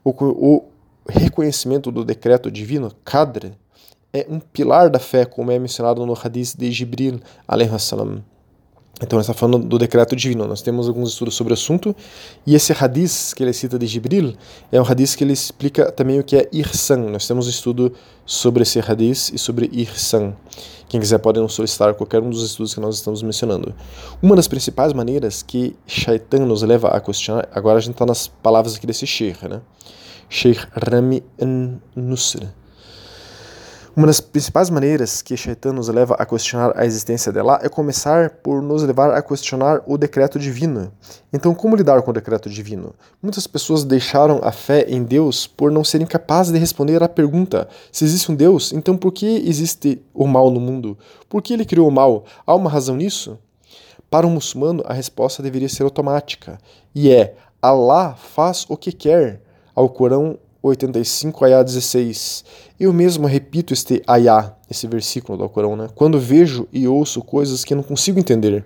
O, 0.03 0.11
o 0.11 0.65
reconhecimento 1.09 1.93
do 1.93 2.05
decreto 2.05 2.51
divino, 2.51 2.93
Qadr, 3.05 3.53
é 4.13 4.27
um 4.29 4.41
pilar 4.41 4.91
da 4.91 4.99
fé, 4.99 5.25
como 5.25 5.51
é 5.51 5.59
mencionado 5.59 6.05
no 6.05 6.15
hadith 6.15 6.57
de 6.57 6.71
Jibril, 6.71 7.21
salam. 7.79 8.23
Então, 9.03 9.19
está 9.19 9.33
falando 9.33 9.67
do 9.67 9.79
decreto 9.79 10.15
divino. 10.15 10.47
Nós 10.47 10.61
temos 10.61 10.87
alguns 10.87 11.11
estudos 11.11 11.35
sobre 11.35 11.53
o 11.53 11.55
assunto. 11.55 11.97
E 12.47 12.55
esse 12.55 12.71
hadith 12.73 13.35
que 13.35 13.43
ele 13.43 13.53
cita 13.53 13.79
de 13.79 13.87
Jibril 13.87 14.35
é 14.71 14.79
um 14.79 14.85
hadith 14.85 15.17
que 15.17 15.25
ele 15.25 15.33
explica 15.33 15.91
também 15.91 16.21
o 16.21 16.25
que 16.25 16.37
é 16.37 16.49
Irsan. 16.53 16.99
Nós 17.11 17.27
temos 17.27 17.47
um 17.47 17.51
estudo 17.51 17.95
sobre 18.27 18.63
esse 18.63 18.79
hadith 18.79 19.33
e 19.33 19.39
sobre 19.39 19.71
Irsan. 19.73 20.35
Quem 20.87 21.01
quiser 21.01 21.19
pode 21.19 21.41
nos 21.41 21.55
solicitar 21.55 21.95
qualquer 21.95 22.21
um 22.21 22.29
dos 22.29 22.43
estudos 22.43 22.75
que 22.75 22.81
nós 22.81 22.97
estamos 22.97 23.23
mencionando. 23.23 23.75
Uma 24.21 24.37
das 24.37 24.49
principais 24.49 24.93
maneiras 24.93 25.43
que 25.43 25.75
Shaitan 25.87 26.45
nos 26.45 26.63
leva 26.63 26.89
a 26.89 27.01
questionar, 27.01 27.49
agora 27.55 27.79
a 27.79 27.81
gente 27.81 27.93
está 27.95 28.05
nas 28.05 28.29
palavras 28.29 28.75
aqui 28.75 28.87
desse 28.87 29.07
Sheikh, 29.07 29.49
né? 29.49 29.63
Sheikh 30.29 30.67
Rami 30.73 31.23
Nusr. 31.97 32.60
Uma 34.01 34.07
das 34.07 34.19
principais 34.19 34.71
maneiras 34.71 35.21
que 35.21 35.37
Shaitan 35.37 35.75
nos 35.75 35.89
leva 35.89 36.15
a 36.15 36.25
questionar 36.25 36.73
a 36.75 36.87
existência 36.87 37.31
dela 37.31 37.61
é 37.63 37.69
começar 37.69 38.31
por 38.31 38.63
nos 38.63 38.83
levar 38.83 39.11
a 39.11 39.21
questionar 39.21 39.83
o 39.87 39.99
decreto 39.99 40.39
divino. 40.39 40.91
Então, 41.31 41.55
como 41.55 41.77
lidar 41.77 42.01
com 42.01 42.11
o 42.11 42.15
decreto 42.15 42.49
divino? 42.49 42.95
Muitas 43.23 43.47
pessoas 43.47 43.85
deixaram 43.85 44.41
a 44.43 44.53
fé 44.53 44.87
em 44.89 45.03
Deus 45.05 45.47
por 45.47 45.71
não 45.71 45.85
serem 45.85 46.07
capazes 46.07 46.51
de 46.51 46.59
responder 46.59 47.03
à 47.03 47.11
pergunta: 47.11 47.69
se 47.93 48.07
existe 48.07 48.33
um 48.33 48.35
Deus, 48.35 48.73
então 48.73 48.97
por 48.97 49.13
que 49.13 49.47
existe 49.47 50.03
o 50.15 50.27
mal 50.27 50.51
no 50.51 50.61
mundo? 50.61 50.97
Por 51.29 51.43
que 51.43 51.53
ele 51.53 51.67
criou 51.67 51.87
o 51.87 51.93
mal? 51.93 52.25
Há 52.47 52.55
uma 52.55 52.71
razão 52.71 52.97
nisso? 52.97 53.39
Para 54.09 54.27
um 54.27 54.31
muçulmano, 54.31 54.83
a 54.87 54.95
resposta 54.95 55.43
deveria 55.43 55.69
ser 55.69 55.83
automática, 55.83 56.59
e 56.95 57.11
é: 57.11 57.35
Allah 57.61 58.15
faz 58.15 58.65
o 58.67 58.79
que 58.79 58.93
quer. 58.93 59.43
Ao 59.75 59.91
Corão 59.91 60.39
85, 60.63 61.45
ayah 61.45 61.63
16. 61.63 62.45
Eu 62.79 62.93
mesmo 62.93 63.27
repito 63.27 63.73
este 63.73 64.03
ayah, 64.09 64.55
esse 64.71 64.87
versículo 64.87 65.39
do 65.39 65.45
Alcorão, 65.45 65.77
né? 65.77 65.89
quando 65.95 66.19
vejo 66.19 66.69
e 66.73 66.87
ouço 66.87 67.23
coisas 67.23 67.65
que 67.65 67.75
não 67.75 67.83
consigo 67.83 68.19
entender, 68.19 68.65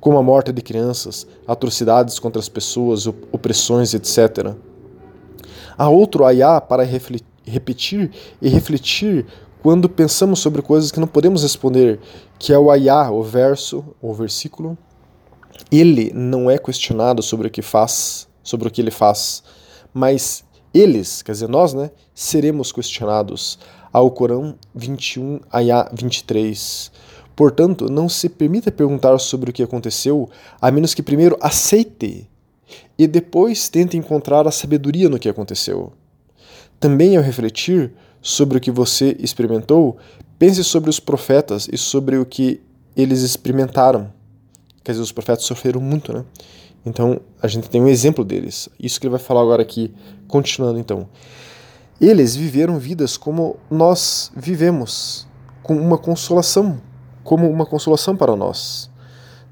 como 0.00 0.16
a 0.18 0.22
morte 0.22 0.52
de 0.52 0.62
crianças, 0.62 1.26
atrocidades 1.46 2.18
contra 2.18 2.40
as 2.40 2.48
pessoas, 2.48 3.06
opressões, 3.06 3.92
etc. 3.92 4.54
Há 5.76 5.88
outro 5.88 6.24
ayah 6.24 6.60
para 6.60 6.84
repetir 6.84 8.10
e 8.40 8.48
refletir 8.48 9.26
quando 9.62 9.88
pensamos 9.88 10.40
sobre 10.40 10.62
coisas 10.62 10.90
que 10.90 11.00
não 11.00 11.06
podemos 11.06 11.42
responder, 11.42 12.00
que 12.38 12.52
é 12.52 12.58
o 12.58 12.70
ayah, 12.70 13.10
o 13.10 13.22
verso, 13.22 13.84
o 14.00 14.14
versículo. 14.14 14.76
Ele 15.70 16.10
não 16.14 16.50
é 16.50 16.56
questionado 16.56 17.22
sobre 17.22 17.48
o 17.48 17.50
que 17.50 17.62
faz, 17.62 18.28
sobre 18.42 18.68
o 18.68 18.70
que 18.70 18.80
ele 18.80 18.90
faz, 18.90 19.42
mas 19.92 20.44
eles, 20.72 21.22
quer 21.22 21.32
dizer, 21.32 21.48
nós, 21.48 21.74
né, 21.74 21.90
seremos 22.14 22.72
questionados. 22.72 23.58
Ao 23.92 24.08
Corão 24.08 24.54
21, 24.72 25.40
Ayah 25.52 25.90
23. 25.92 26.92
Portanto, 27.34 27.90
não 27.90 28.08
se 28.08 28.28
permita 28.28 28.70
perguntar 28.70 29.18
sobre 29.18 29.50
o 29.50 29.52
que 29.52 29.62
aconteceu, 29.62 30.28
a 30.60 30.70
menos 30.70 30.94
que 30.94 31.02
primeiro 31.02 31.36
aceite 31.40 32.28
e 32.96 33.06
depois 33.06 33.68
tente 33.68 33.96
encontrar 33.96 34.46
a 34.46 34.50
sabedoria 34.50 35.08
no 35.08 35.18
que 35.18 35.28
aconteceu. 35.28 35.92
Também 36.78 37.16
ao 37.16 37.22
refletir 37.22 37.92
sobre 38.22 38.58
o 38.58 38.60
que 38.60 38.70
você 38.70 39.16
experimentou, 39.18 39.96
pense 40.38 40.62
sobre 40.62 40.90
os 40.90 41.00
profetas 41.00 41.68
e 41.72 41.76
sobre 41.76 42.16
o 42.18 42.26
que 42.26 42.60
eles 42.96 43.22
experimentaram. 43.22 44.12
Quer 44.84 44.92
dizer, 44.92 45.02
os 45.02 45.12
profetas 45.12 45.44
sofreram 45.44 45.80
muito, 45.80 46.12
né? 46.12 46.24
Então, 46.84 47.20
a 47.42 47.46
gente 47.46 47.68
tem 47.68 47.82
um 47.82 47.88
exemplo 47.88 48.24
deles. 48.24 48.68
Isso 48.78 48.98
que 48.98 49.06
ele 49.06 49.12
vai 49.12 49.20
falar 49.20 49.42
agora 49.42 49.62
aqui, 49.62 49.94
continuando 50.26 50.78
então. 50.78 51.08
Eles 52.00 52.34
viveram 52.34 52.78
vidas 52.78 53.16
como 53.16 53.56
nós 53.70 54.32
vivemos, 54.34 55.26
com 55.62 55.76
uma 55.76 55.98
consolação, 55.98 56.80
como 57.22 57.50
uma 57.50 57.66
consolação 57.66 58.16
para 58.16 58.34
nós. 58.34 58.90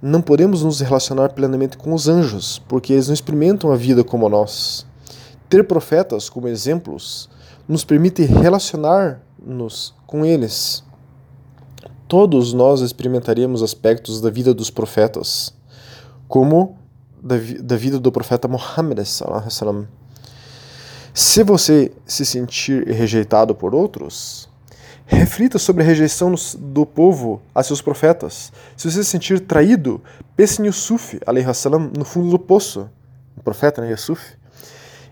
Não 0.01 0.23
podemos 0.23 0.63
nos 0.63 0.81
relacionar 0.81 1.31
plenamente 1.31 1.77
com 1.77 1.93
os 1.93 2.09
anjos, 2.09 2.59
porque 2.67 2.93
eles 2.93 3.09
não 3.09 3.15
experimentam 3.15 3.71
a 3.71 3.77
vida 3.77 4.03
como 4.03 4.29
nós. 4.29 4.87
Ter 5.49 5.67
profetas 5.67 6.31
como 6.31 6.49
exemplos 6.49 7.29
nos 7.69 7.85
permite 7.85 8.23
relacionar-nos 8.23 9.95
com 10.07 10.25
eles. 10.25 10.83
Todos 12.07 12.55
nós 12.55 12.81
experimentaríamos 12.81 13.63
aspectos 13.63 14.23
da 14.23 14.31
vida 14.31 14.55
dos 14.55 14.71
profetas, 14.71 15.53
como 16.27 16.79
da, 17.23 17.37
da 17.61 17.77
vida 17.77 17.99
do 17.99 18.11
profeta 18.13 18.49
Muhammad. 18.49 18.99
Se 21.15 21.43
você 21.43 21.91
se 22.07 22.25
sentir 22.25 22.87
rejeitado 22.87 23.55
por 23.55 23.75
outros, 23.75 24.49
reflita 25.05 25.59
sobre 25.59 25.83
a 25.83 25.87
rejeição 25.87 26.35
do 26.59 26.85
povo 26.85 27.41
a 27.55 27.63
seus 27.63 27.81
profetas. 27.81 28.53
Se 28.77 28.91
você 28.91 29.03
se 29.03 29.11
sentir 29.11 29.41
traído, 29.41 30.01
pense 30.37 30.63
em 30.63 30.67
Yusuf, 30.67 31.19
no 31.97 32.05
fundo 32.05 32.31
do 32.31 32.39
poço. 32.39 32.89
O 33.37 33.43
profeta, 33.43 33.81
né, 33.81 33.91
Yusuf. 33.91 34.37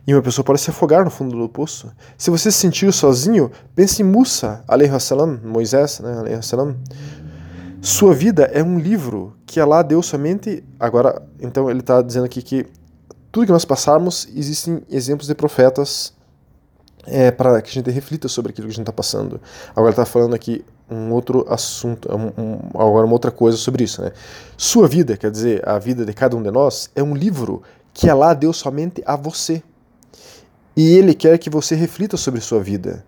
E 0.06 0.14
uma 0.14 0.22
pessoa 0.22 0.44
pode 0.44 0.60
se 0.60 0.70
afogar 0.70 1.04
no 1.04 1.10
fundo 1.10 1.36
do 1.36 1.48
poço. 1.48 1.90
Se 2.16 2.30
você 2.30 2.52
se 2.52 2.58
sentir 2.58 2.92
sozinho, 2.92 3.50
pense 3.74 4.02
em 4.02 4.04
Musa, 4.04 4.62
Moisés, 5.42 5.98
né. 5.98 6.40
Sua 7.80 8.14
vida 8.14 8.44
é 8.52 8.62
um 8.62 8.78
livro 8.78 9.36
que 9.46 9.60
Allah 9.60 9.82
deu 9.82 10.02
somente. 10.02 10.64
Agora, 10.78 11.22
então 11.40 11.70
ele 11.70 11.80
está 11.80 12.02
dizendo 12.02 12.24
aqui 12.24 12.42
que 12.42 12.66
tudo 13.30 13.46
que 13.46 13.52
nós 13.52 13.64
passarmos, 13.64 14.26
existem 14.34 14.82
exemplos 14.90 15.28
de 15.28 15.34
profetas 15.34 16.14
é, 17.06 17.30
para 17.30 17.60
que 17.60 17.70
a 17.70 17.72
gente 17.72 17.90
reflita 17.90 18.28
sobre 18.28 18.50
aquilo 18.50 18.66
que 18.66 18.72
a 18.72 18.74
gente 18.74 18.82
está 18.82 18.92
passando. 18.92 19.40
Agora 19.74 19.90
está 19.90 20.04
falando 20.04 20.34
aqui 20.34 20.64
um 20.90 21.12
outro 21.12 21.44
assunto, 21.48 22.08
um, 22.10 22.42
um, 22.42 22.58
agora 22.74 23.04
uma 23.04 23.12
outra 23.12 23.30
coisa 23.30 23.56
sobre 23.56 23.84
isso. 23.84 24.02
Né? 24.02 24.12
Sua 24.56 24.88
vida, 24.88 25.16
quer 25.16 25.30
dizer, 25.30 25.66
a 25.68 25.78
vida 25.78 26.04
de 26.04 26.12
cada 26.12 26.36
um 26.36 26.42
de 26.42 26.50
nós, 26.50 26.90
é 26.94 27.02
um 27.02 27.14
livro 27.14 27.62
que 27.92 28.08
Allah 28.08 28.34
deu 28.34 28.52
somente 28.52 29.02
a 29.04 29.16
você. 29.16 29.62
E 30.76 30.94
Ele 30.94 31.14
quer 31.14 31.38
que 31.38 31.48
você 31.48 31.74
reflita 31.74 32.16
sobre 32.16 32.40
sua 32.40 32.62
vida. 32.62 33.04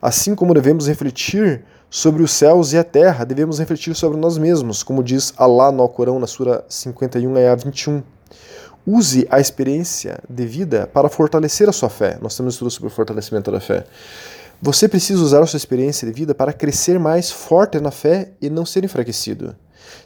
Assim 0.00 0.34
como 0.34 0.54
devemos 0.54 0.86
refletir 0.86 1.64
sobre 1.90 2.22
os 2.22 2.30
céus 2.32 2.72
e 2.72 2.78
a 2.78 2.84
terra, 2.84 3.24
devemos 3.24 3.58
refletir 3.58 3.94
sobre 3.94 4.18
nós 4.18 4.36
mesmos, 4.36 4.82
como 4.82 5.02
diz 5.02 5.32
Allah 5.36 5.72
no 5.72 5.82
Alcorão, 5.82 6.18
na 6.18 6.26
Sura 6.26 6.64
51, 6.68 7.50
a 7.50 7.54
21. 7.54 8.02
Use 8.86 9.26
a 9.30 9.40
experiência 9.40 10.18
de 10.28 10.46
vida 10.46 10.86
para 10.86 11.08
fortalecer 11.08 11.68
a 11.68 11.72
sua 11.72 11.88
fé. 11.88 12.18
Nós 12.20 12.36
temos 12.36 12.54
estudo 12.54 12.70
sobre 12.70 12.88
o 12.88 12.90
fortalecimento 12.90 13.50
da 13.50 13.60
fé. 13.60 13.84
Você 14.60 14.88
precisa 14.88 15.22
usar 15.22 15.42
a 15.42 15.46
sua 15.46 15.56
experiência 15.56 16.06
de 16.06 16.12
vida 16.12 16.34
para 16.34 16.52
crescer 16.52 16.98
mais 16.98 17.30
forte 17.30 17.78
na 17.80 17.90
fé 17.90 18.32
e 18.40 18.50
não 18.50 18.66
ser 18.66 18.84
enfraquecido. 18.84 19.54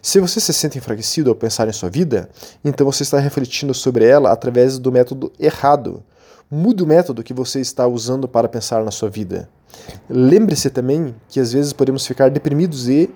Se 0.01 0.21
você 0.21 0.41
se 0.41 0.53
sente 0.53 0.79
enfraquecido 0.79 1.31
ao 1.31 1.37
pensar 1.37 1.69
em 1.69 1.73
sua 1.73 1.89
vida, 1.89 2.29
então 2.65 2.85
você 2.85 3.03
está 3.03 3.19
refletindo 3.19 3.73
sobre 3.73 4.05
ela 4.05 4.31
através 4.31 4.79
do 4.79 4.93
método 4.93 5.33
errado. 5.39 6.03
Mude 6.55 6.83
o 6.83 6.87
método 6.87 7.23
que 7.23 7.33
você 7.33 7.61
está 7.63 7.87
usando 7.87 8.29
para 8.29 8.47
pensar 8.47 8.85
na 8.85 8.91
sua 8.91 9.09
vida. 9.09 9.49
Lembre-se 10.07 10.69
também 10.69 11.15
que 11.27 11.41
às 11.41 11.51
vezes 11.51 11.73
podemos 11.73 12.07
ficar 12.07 12.31
deprimidos 12.31 12.91
e 12.91 13.09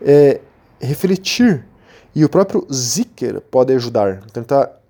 é, 0.00 0.40
refletir. 0.80 1.62
E 2.14 2.24
o 2.24 2.28
próprio 2.28 2.66
zikr 2.72 3.42
pode 3.50 3.74
ajudar. 3.74 4.22
Tentar 4.32 4.80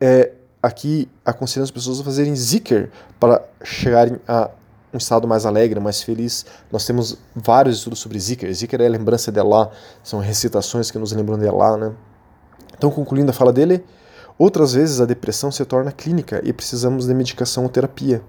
é, 0.00 0.34
aqui 0.62 1.08
aconselhando 1.24 1.64
as 1.64 1.72
pessoas 1.72 1.98
a 1.98 2.04
fazerem 2.04 2.36
zikr 2.36 2.90
para 3.18 3.42
chegarem 3.64 4.20
a 4.28 4.48
um 4.94 4.96
estado 4.96 5.26
mais 5.26 5.44
alegre, 5.44 5.80
mais 5.80 6.00
feliz. 6.04 6.46
Nós 6.70 6.86
temos 6.86 7.18
vários 7.34 7.78
estudos 7.78 7.98
sobre 7.98 8.20
zikr. 8.20 8.52
Zikr 8.52 8.80
é 8.80 8.86
a 8.86 8.90
lembrança 8.90 9.32
de 9.32 9.40
Allah, 9.40 9.72
são 10.00 10.20
recitações 10.20 10.92
que 10.92 10.98
nos 10.98 11.10
lembram 11.10 11.36
de 11.36 11.48
Allah. 11.48 11.76
Né? 11.76 11.92
Então, 12.78 12.88
concluindo 12.88 13.32
a 13.32 13.34
fala 13.34 13.52
dele, 13.52 13.84
Outras 14.38 14.74
vezes 14.74 15.00
a 15.00 15.06
depressão 15.06 15.50
se 15.50 15.64
torna 15.64 15.90
clínica 15.90 16.40
e 16.44 16.52
precisamos 16.52 17.06
de 17.06 17.14
medicação 17.14 17.62
ou 17.62 17.68
terapia. 17.68 18.22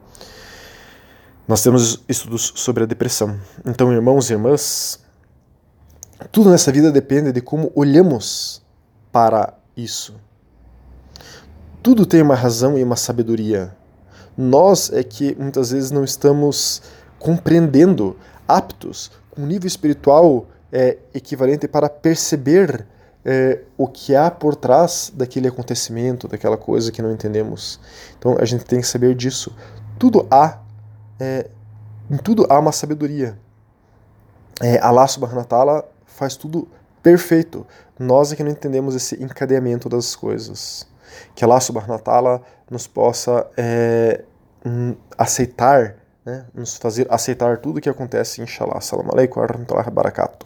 Nós 1.48 1.62
temos 1.62 2.04
estudos 2.08 2.54
sobre 2.56 2.84
a 2.84 2.86
depressão. 2.86 3.40
Então, 3.66 3.92
irmãos 3.92 4.30
e 4.30 4.34
irmãs, 4.34 5.00
tudo 6.32 6.50
nessa 6.50 6.72
vida 6.72 6.92
depende 6.92 7.32
de 7.32 7.42
como 7.42 7.72
olhamos 7.76 8.62
para 9.12 9.54
isso. 9.76 10.16
Tudo 11.84 12.06
tem 12.06 12.22
uma 12.22 12.36
razão 12.36 12.78
e 12.78 12.84
uma 12.84 12.96
sabedoria. 12.96 13.76
Nós 14.38 14.92
é 14.92 15.04
que 15.04 15.36
muitas 15.36 15.72
vezes 15.72 15.92
não 15.92 16.04
estamos 16.04 16.82
compreendendo, 17.20 18.16
aptos, 18.48 19.12
com 19.32 19.42
um 19.42 19.46
nível 19.46 19.68
espiritual 19.68 20.48
é, 20.72 20.98
equivalente 21.14 21.68
para 21.68 21.90
perceber 21.90 22.86
é, 23.29 23.59
o 23.77 23.90
que 23.90 24.16
há 24.16 24.31
por 24.31 24.55
trás 24.55 25.11
daquele 25.13 25.50
acontecimento, 25.50 26.29
daquela 26.29 26.55
coisa 26.55 26.94
que 26.94 27.01
não 27.01 27.11
entendemos. 27.11 27.77
Então 28.18 28.37
a 28.40 28.46
gente 28.46 28.63
tem 28.63 28.79
que 28.79 28.87
saber 28.87 29.13
disso. 29.16 29.53
Tudo 30.00 30.25
há, 30.31 30.59
é, 31.20 31.50
em 32.09 32.16
tudo 32.16 32.48
há 32.50 32.57
uma 32.57 32.72
sabedoria. 32.72 33.37
É, 34.61 34.79
Allah 34.79 35.05
subhanahu 35.07 35.40
wa 35.40 35.44
ta'ala 35.44 35.85
faz 36.05 36.37
tudo 36.37 36.70
perfeito. 37.03 37.68
Nós 38.00 38.31
é 38.31 38.35
que 38.37 38.44
não 38.44 38.51
entendemos 38.51 38.96
esse 38.96 39.22
encadeamento 39.22 39.90
das 39.90 40.16
coisas. 40.16 40.87
Que 41.35 41.44
Allah 41.44 41.59
subhanahu 41.59 41.92
wa 41.92 42.00
ta'ala 42.00 42.42
nos 42.72 42.87
possa 42.87 43.46
é, 43.57 44.24
aceitar, 45.18 45.98
né, 46.25 46.46
nos 46.53 46.77
fazer 46.77 47.05
aceitar 47.09 47.57
tudo 47.57 47.79
o 47.79 47.81
que 47.81 47.90
acontece, 47.90 48.42
inshallah. 48.42 48.77
Assalamu 48.77 49.11
alaikum 49.11 49.42
wa 49.42 49.48
rahmatullahi 49.48 49.85
wa 49.85 49.92
barakatuh. 49.92 50.46